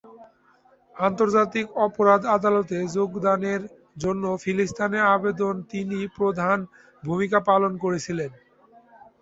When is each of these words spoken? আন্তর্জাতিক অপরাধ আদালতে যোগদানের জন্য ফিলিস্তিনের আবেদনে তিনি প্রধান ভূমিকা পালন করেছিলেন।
আন্তর্জাতিক 0.95 1.65
অপরাধ 1.85 2.21
আদালতে 2.35 2.77
যোগদানের 2.95 3.61
জন্য 3.97 4.23
ফিলিস্তিনের 4.43 5.05
আবেদনে 5.15 5.65
তিনি 5.71 5.99
প্রধান 6.17 6.57
ভূমিকা 7.03 7.39
পালন 7.49 7.71
করেছিলেন। 7.83 8.31